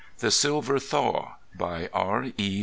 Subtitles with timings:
[0.17, 2.29] The Silver Thaw By R.
[2.35, 2.59] E.